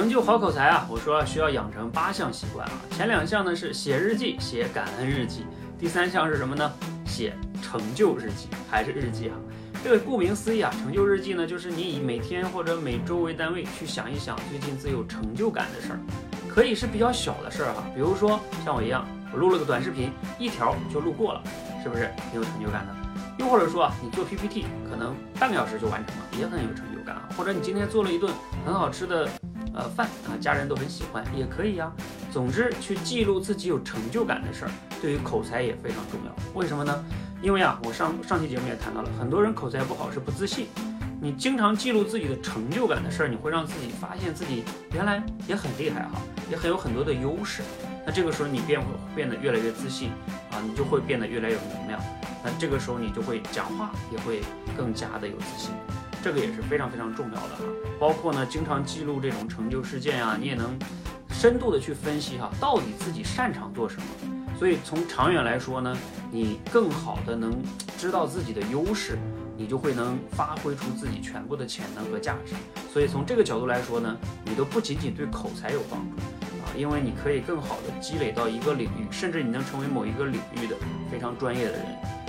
[0.00, 2.72] 成就好口才啊，我说需要养成八项习惯啊。
[2.92, 5.44] 前两项呢是写日记、写感恩日记，
[5.78, 6.72] 第三项是什么呢？
[7.04, 9.36] 写成就日记，还是日记啊？
[9.84, 16.00] 这个顾名思义啊，成就日记呢，就是你以每天或者每周为单位去想一想最近最有成就感的事儿，
[16.48, 21.42] 可以是比较小的事儿哈，比如说像我一样，我录了个短视频，一条就录过了，
[21.82, 22.96] 是不是挺有成就感的？
[23.38, 27.28] 又或者说啊，你做 PPT，可能半个小时就完成了，也很有成就感啊。
[27.36, 28.32] 或者你今天做了一顿
[28.64, 29.28] 很好吃的。
[29.74, 31.92] 呃，饭啊，家人都很喜欢，也可以呀。
[32.32, 36.34] 总之，去记录自己有成就感的事儿，对于口才也非常重要。
[36.54, 37.04] 为什么呢？
[37.42, 40.66] 因为啊，我上上期节目也谈到了，很多人口才不好是不自信。
[41.22, 47.62] 你经常记录自己的成就感的事儿，你会让自己发现自己原来也很厉害哈，也很有很多的优势。
[48.06, 50.10] 那这个时候你变会变得越来越自信
[50.50, 52.00] 啊，你就会变得越来越有能量。
[52.42, 54.40] 那这个时候你就会讲话也会
[54.76, 55.72] 更加的有自信。
[56.22, 57.64] 这个也是非常非常重要的哈，
[57.98, 60.78] 包括呢，经常记录这种成就事件呀，你也能
[61.30, 64.02] 深度的去分析哈，到底自己擅长做什么。
[64.58, 65.96] 所以从长远来说呢，
[66.30, 67.62] 你更好的能
[67.96, 69.18] 知道自己的优势，
[69.56, 72.54] 你就会能发挥出自己全部的潜能和价值。
[72.92, 76.16] 所以从这个角度来说呢，你都不仅仅对口才有帮助
[76.62, 80.76] 啊，因为你可以更好的积累到一个领域，甚至你能成为某一个领域的
[81.10, 81.86] 非常专业的人。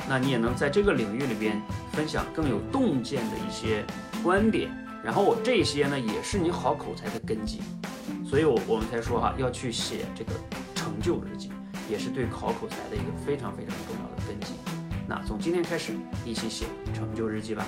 [0.09, 1.61] 那你也能在这个领域里边
[1.93, 3.85] 分享更有洞见的一些
[4.23, 4.69] 观点，
[5.03, 7.61] 然后我这些呢也是你好口才的根基，
[8.25, 10.31] 所以我我们才说哈要去写这个
[10.75, 11.51] 成就日记，
[11.89, 14.53] 也是对考口才的一个非常非常重要的根基。
[15.07, 15.93] 那从今天开始
[16.25, 17.65] 一起写成就日记吧。